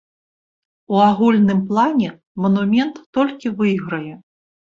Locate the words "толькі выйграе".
3.17-4.15